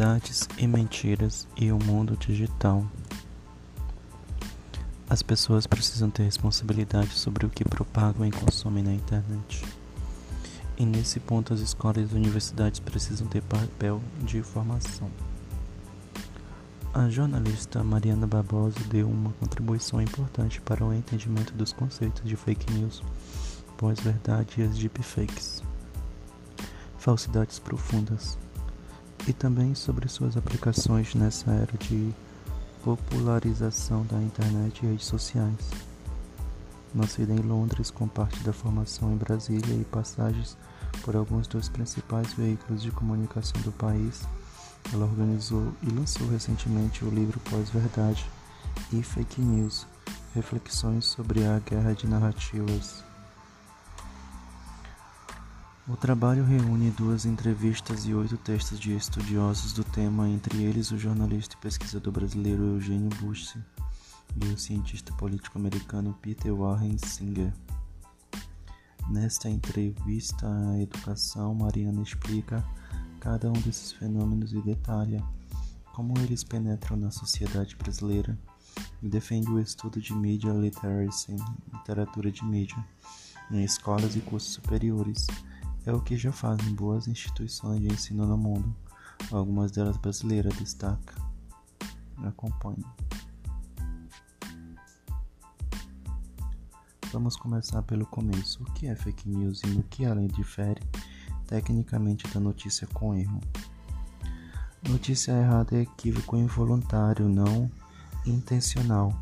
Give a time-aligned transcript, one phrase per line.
[0.00, 2.86] Verdades e mentiras e o mundo digital.
[5.10, 9.62] As pessoas precisam ter responsabilidade sobre o que propagam e consomem na internet.
[10.78, 15.10] E nesse ponto, as escolas e universidades precisam ter papel de informação.
[16.94, 22.72] A jornalista Mariana Barbosa deu uma contribuição importante para o entendimento dos conceitos de fake
[22.72, 23.02] news,
[23.76, 25.62] pós-verdade e as deepfakes,
[26.96, 28.38] falsidades profundas
[29.26, 32.12] e também sobre suas aplicações nessa era de
[32.82, 35.70] popularização da internet e redes sociais.
[36.94, 40.56] Nascida em Londres com parte da formação em Brasília e passagens
[41.02, 44.22] por alguns dos principais veículos de comunicação do país,
[44.92, 48.24] ela organizou e lançou recentemente o livro Pós-Verdade
[48.92, 49.86] e Fake News
[50.34, 53.09] Reflexões sobre a Guerra de Narrativas.
[55.92, 60.96] O trabalho reúne duas entrevistas e oito textos de estudiosos do tema, entre eles o
[60.96, 63.58] jornalista e pesquisador brasileiro Eugênio Bussi
[64.40, 67.52] e o cientista político americano Peter Warren Singer.
[69.10, 72.64] Nesta entrevista à educação, Mariana explica
[73.18, 75.20] cada um desses fenômenos e detalha
[75.92, 78.38] como eles penetram na sociedade brasileira
[79.02, 81.34] e defende o estudo de Media Literacy,
[81.74, 82.78] literatura de mídia,
[83.50, 85.26] em escolas e cursos superiores
[85.90, 88.74] é o que já fazem boas instituições de ensino no mundo,
[89.32, 91.14] algumas delas brasileiras, destaca.
[92.18, 92.84] Acompanhe.
[97.12, 98.62] Vamos começar pelo começo.
[98.62, 100.80] O que é fake news e no que ela difere
[101.48, 103.40] tecnicamente da notícia com erro?
[104.88, 107.68] Notícia errada é equívoco involuntário, não
[108.24, 109.12] intencional.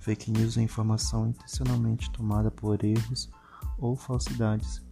[0.00, 3.30] Fake news é informação intencionalmente tomada por erros
[3.78, 4.82] ou falsidades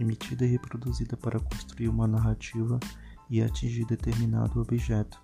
[0.00, 2.78] emitida e reproduzida para construir uma narrativa
[3.28, 5.20] e atingir determinado objeto.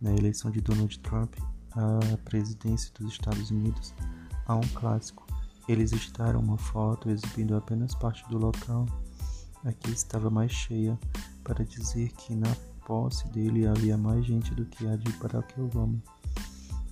[0.00, 1.34] Na eleição de Donald Trump
[1.72, 3.94] à presidência dos Estados Unidos,
[4.46, 5.26] há um clássico.
[5.68, 8.86] Eles editaram uma foto exibindo apenas parte do local.
[9.64, 10.98] Aqui estava mais cheia,
[11.44, 12.54] para dizer que na
[12.86, 16.02] posse dele havia mais gente do que a de Barack Obama.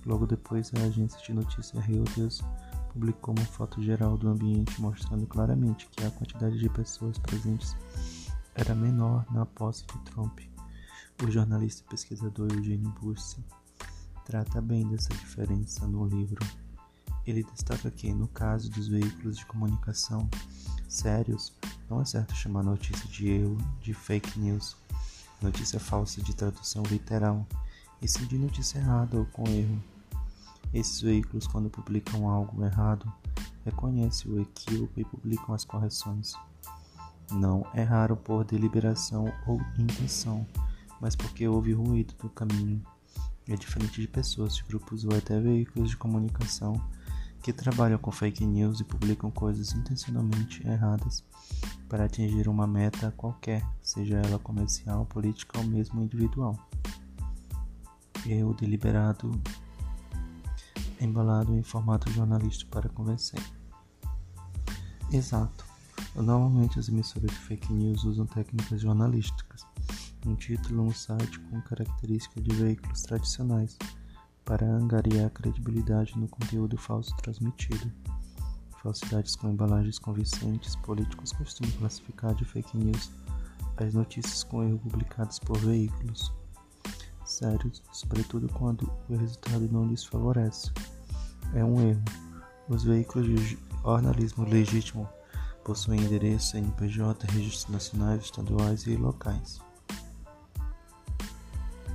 [0.05, 2.41] Logo depois, a agência de notícia Reuters
[2.99, 7.73] publicou uma foto geral do ambiente mostrando claramente que a quantidade de pessoas presentes
[8.53, 10.39] era menor na posse de Trump.
[11.23, 13.41] O jornalista e pesquisador Eugênio Bussi
[14.25, 16.45] trata bem dessa diferença no livro.
[17.25, 20.29] Ele destaca que, no caso dos veículos de comunicação
[20.89, 21.53] sérios,
[21.89, 24.75] não é certo chamar notícia de erro de fake news,
[25.41, 27.47] notícia falsa de tradução literal,
[28.01, 29.81] e sim de notícia errada ou com erro.
[30.73, 33.11] Esses veículos, quando publicam algo errado,
[33.65, 36.33] reconhecem o equívoco e publicam as correções.
[37.31, 40.45] Não é raro por deliberação ou intenção,
[41.01, 42.81] mas porque houve ruído no caminho.
[43.47, 46.79] É diferente de pessoas de grupos ou até veículos de comunicação
[47.41, 51.23] que trabalham com fake news e publicam coisas intencionalmente erradas
[51.87, 56.55] para atingir uma meta qualquer, seja ela comercial, política ou mesmo individual.
[58.25, 59.31] Erro deliberado
[60.99, 63.41] embalado em formato jornalístico para convencer.
[65.11, 65.65] Exato.
[66.15, 69.65] Normalmente as emissoras de fake news usam técnicas jornalísticas,
[70.25, 73.77] um título, um site com características de veículos tradicionais,
[74.45, 77.91] para angariar credibilidade no conteúdo falso transmitido.
[78.81, 83.11] Falsidades com embalagens convincentes, políticos costumam classificar de fake news
[83.77, 86.33] as notícias com erro publicadas por veículos
[87.39, 90.71] sérios, sobretudo quando o resultado não lhes favorece.
[91.53, 92.03] É um erro.
[92.67, 95.09] Os veículos de jornalismo legítimo
[95.63, 99.59] possuem endereço CNPJ, registros nacionais, estaduais e locais.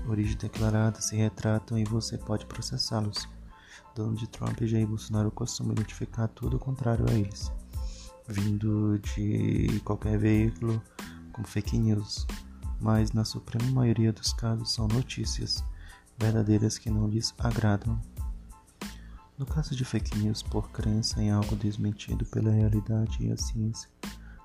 [0.09, 3.29] Origem declarada se retratam e você pode processá-los.
[3.95, 7.53] Donald Trump e Jair Bolsonaro costumam identificar tudo o contrário a eles,
[8.27, 10.83] vindo de qualquer veículo
[11.33, 12.27] como fake news
[12.85, 15.65] mas na suprema maioria dos casos são notícias
[16.19, 17.99] verdadeiras que não lhes agradam.
[19.39, 23.89] No caso de fake news por crença em algo desmentido pela realidade e a ciência,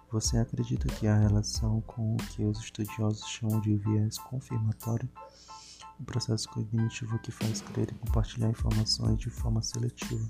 [0.09, 5.09] você acredita que há relação com o que os estudiosos chamam de viés confirmatório,
[6.00, 10.25] um processo cognitivo que faz crer e compartilhar informações de forma seletiva,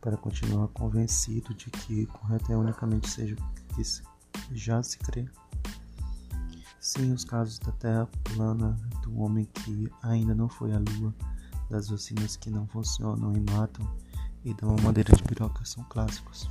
[0.00, 3.82] para continuar convencido de que correto é unicamente seja o que
[4.52, 5.28] já se crê?
[6.80, 11.14] Sim, os casos da Terra plana, do homem que ainda não foi à Lua,
[11.68, 13.86] das vacinas que não funcionam e matam,
[14.42, 16.50] e da madeira de piroca são clássicos.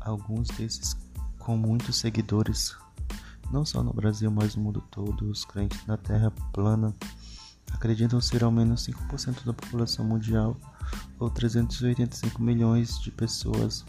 [0.00, 0.94] Alguns desses
[1.38, 2.76] com muitos seguidores
[3.50, 6.94] Não só no Brasil, mas no mundo todo, os crentes da Terra plana
[7.72, 10.56] acreditam ser ao menos 5% da população mundial,
[11.18, 13.84] ou 385 milhões de pessoas.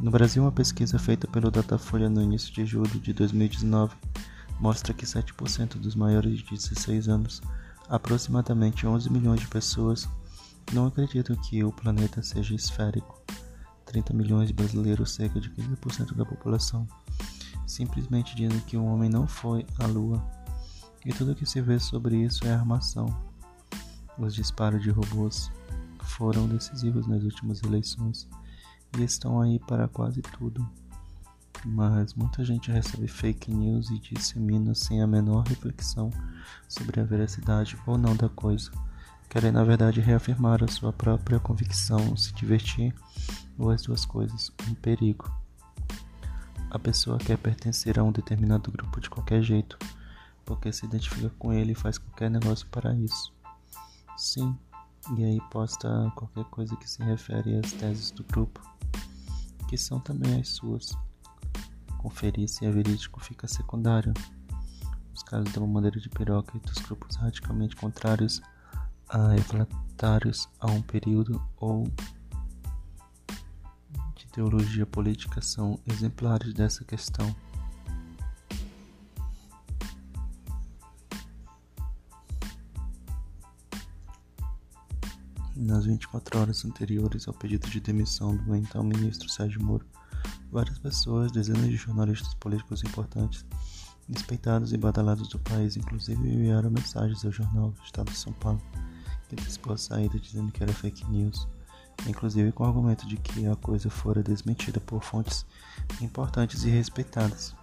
[0.00, 3.94] No Brasil, uma pesquisa feita pelo Datafolha no início de julho de 2019
[4.58, 7.42] mostra que 7% dos maiores de 16 anos,
[7.86, 10.08] aproximadamente 11 milhões de pessoas,
[10.72, 13.20] não acreditam que o planeta seja esférico.
[13.84, 16.88] 30 milhões de brasileiros, cerca de 15% da população,
[17.66, 20.24] simplesmente dizem que o homem não foi à Lua.
[21.04, 23.04] E tudo o que se vê sobre isso é armação.
[24.16, 25.50] Os disparos de robôs
[26.04, 28.26] foram decisivos nas últimas eleições
[28.98, 30.68] e estão aí para quase tudo.
[31.64, 36.10] Mas muita gente recebe fake news e dissemina sem a menor reflexão
[36.68, 38.70] sobre a veracidade ou não da coisa.
[39.28, 42.94] Querem, na verdade, reafirmar a sua própria convicção, se divertir
[43.58, 45.30] ou as duas coisas, um perigo.
[46.70, 49.78] A pessoa quer pertencer a um determinado grupo de qualquer jeito,
[50.44, 53.32] porque se identifica com ele e faz qualquer negócio para isso.
[54.16, 54.56] Sim,
[55.16, 58.60] e aí posta qualquer coisa que se refere às teses do grupo,
[59.70, 60.90] que são também as suas.
[61.96, 64.12] Conferir se é verídico fica secundário.
[65.14, 68.42] Os casos da mamadeira de piroca e dos grupos radicalmente contrários
[69.08, 71.84] a refratários a um período ou
[74.30, 77.34] teologia política são exemplares dessa questão.
[85.70, 89.86] Nas 24 horas anteriores ao pedido de demissão do então ministro Sérgio Moro,
[90.50, 93.46] várias pessoas, dezenas de jornalistas políticos importantes,
[94.08, 98.60] respeitados e badalados do país, inclusive enviaram mensagens ao jornal do Estado de São Paulo,
[99.28, 101.46] que antecipou a saída dizendo que era fake news
[102.08, 105.46] inclusive com o argumento de que a coisa fora desmentida por fontes
[106.00, 107.54] importantes e respeitadas,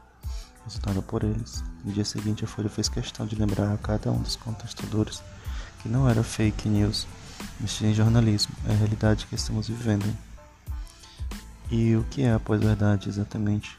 [0.63, 1.61] resultada por eles.
[1.83, 5.21] No dia seguinte, a Folha fez questão de lembrar a cada um dos contestadores
[5.81, 7.07] que não era fake news,
[7.59, 10.05] mas sim jornalismo, é a realidade que estamos vivendo.
[11.69, 13.77] E o que é a pós-verdade exatamente?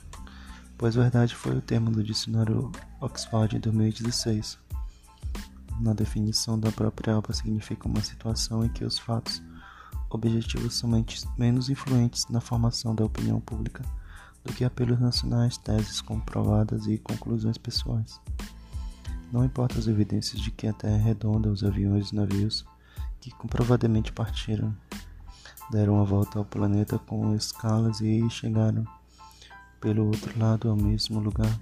[0.76, 4.58] Pós-verdade foi o termo do dicionário Oxford em 2016.
[5.80, 9.42] Na definição da própria obra, significa uma situação em que os fatos
[10.10, 10.90] objetivos são
[11.36, 13.84] menos influentes na formação da opinião pública
[14.44, 18.20] do que apelos nacionais, teses comprovadas e conclusões pessoais.
[19.32, 22.64] Não importa as evidências de que a Terra é redonda, os aviões e navios
[23.20, 24.74] que comprovadamente partiram,
[25.70, 28.84] deram a volta ao planeta com escalas e chegaram
[29.80, 31.58] pelo outro lado ao mesmo lugar.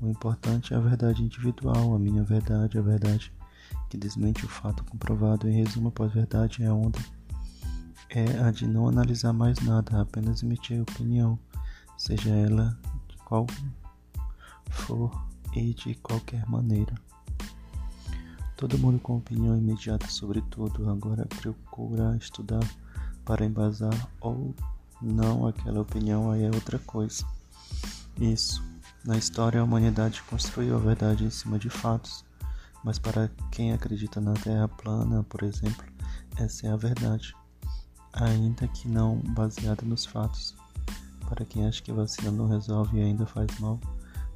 [0.00, 3.32] O importante é a verdade individual, a minha verdade, a verdade
[3.88, 5.48] que desmente o fato comprovado.
[5.48, 6.98] Em resumo, pós-verdade é a onda
[8.10, 11.38] é a de não analisar mais nada, apenas emitir opinião,
[11.96, 12.78] seja ela
[13.08, 13.46] de qual
[14.70, 16.94] for e de qualquer maneira.
[18.56, 22.66] Todo mundo com opinião imediata sobre tudo agora procura estudar
[23.24, 24.54] para embasar ou
[25.00, 27.24] não aquela opinião aí é outra coisa.
[28.18, 28.62] Isso.
[29.04, 32.24] Na história a humanidade construiu a verdade em cima de fatos,
[32.82, 35.84] mas para quem acredita na Terra plana, por exemplo,
[36.36, 37.34] essa é a verdade
[38.12, 40.54] ainda que não baseada nos fatos.
[41.28, 43.78] Para quem acha que vacina não resolve e ainda faz mal,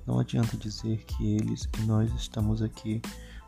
[0.07, 3.01] não adianta dizer que eles e nós estamos aqui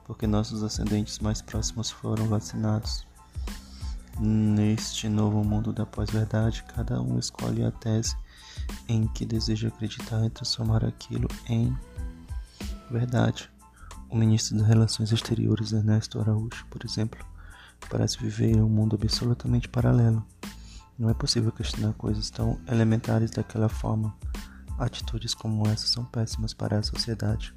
[0.05, 3.07] porque nossos ascendentes mais próximos foram vacinados.
[4.21, 8.17] Neste novo mundo da pós-verdade, cada um escolhe a tese
[8.89, 11.77] em que deseja acreditar e transformar aquilo em
[12.91, 13.51] verdade.
[14.09, 17.25] O ministro das Relações Exteriores, Ernesto Araújo, por exemplo,
[17.91, 20.25] parece viver em um mundo absolutamente paralelo.
[20.97, 24.15] Não é possível questionar coisas tão elementares daquela forma.
[24.79, 27.55] Atitudes como essa são péssimas para a sociedade.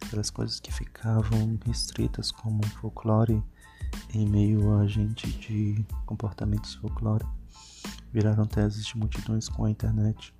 [0.00, 3.42] Aquelas coisas que ficavam restritas como folclore
[4.14, 7.26] em meio a gente de comportamentos folclore
[8.12, 10.34] viraram teses de multidões com a internet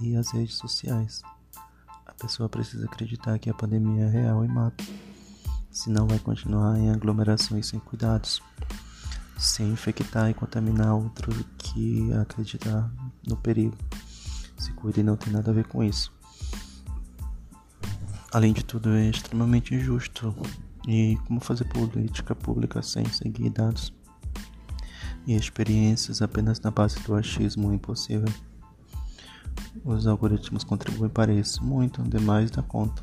[0.00, 1.22] e as redes sociais.
[2.06, 4.84] A pessoa precisa acreditar que a pandemia é real e mata
[5.72, 8.42] senão vai continuar em aglomerações sem cuidados,
[9.38, 12.92] sem infectar e contaminar outro que acreditar
[13.26, 13.76] no perigo.
[14.62, 16.12] Se cuida e não tem nada a ver com isso.
[18.32, 20.32] Além de tudo, é extremamente injusto.
[20.86, 23.92] E como fazer política pública sem seguir dados
[25.26, 28.32] e experiências apenas na base do achismo é impossível.
[29.84, 33.02] Os algoritmos contribuem para isso, muito demais da conta.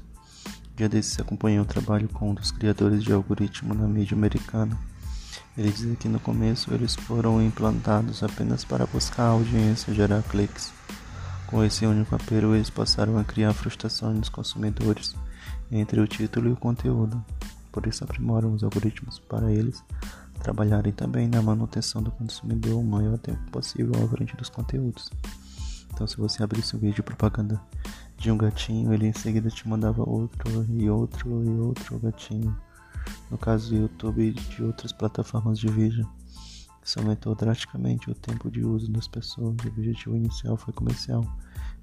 [0.78, 4.80] Dia desses acompanhei trabalho com um dos criadores de algoritmo na mídia americana.
[5.58, 10.79] Ele diz que no começo eles foram implantados apenas para buscar audiência e gerar cliques.
[11.50, 15.16] Com esse único apelo, eles passaram a criar frustração nos consumidores
[15.72, 17.26] entre o título e o conteúdo.
[17.72, 19.84] Por isso, aprimoram os algoritmos para eles
[20.44, 25.10] trabalharem também na manutenção do consumidor o maior tempo possível à frente dos conteúdos.
[25.92, 27.60] Então, se você abrisse um vídeo de propaganda
[28.16, 32.56] de um gatinho, ele em seguida te mandava outro e outro e outro gatinho.
[33.32, 36.08] No caso do YouTube e de outras plataformas de vídeo.
[36.90, 39.56] Isso aumentou drasticamente o tempo de uso das pessoas.
[39.64, 41.24] O objetivo inicial foi comercial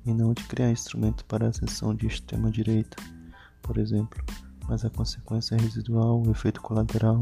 [0.04, 2.96] e não de criar instrumento para a sessão de extrema direita,
[3.62, 4.20] por exemplo.
[4.68, 7.20] Mas a consequência residual, o efeito colateral,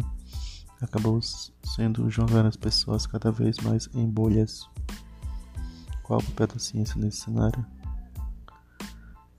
[0.81, 4.67] acabou sendo jogar as pessoas cada vez mais em bolhas.
[6.05, 7.67] Qual o papel da ciência nesse cenário?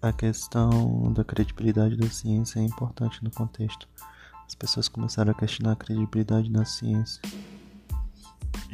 [0.03, 3.89] A questão da credibilidade da ciência é importante no contexto.
[4.45, 7.19] As pessoas começaram a questionar a credibilidade da ciência,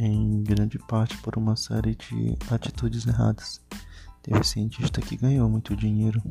[0.05, 3.62] em grande parte por uma série de atitudes erradas.
[4.24, 6.22] Teve cientista que ganhou muito dinheiro